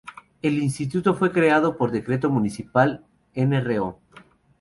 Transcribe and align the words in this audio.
El 0.41 0.57
Instituto 0.63 1.13
fue 1.13 1.31
creado 1.31 1.77
por 1.77 1.91
decreto 1.91 2.27
Municipal 2.31 3.05
Nro. 3.35 3.99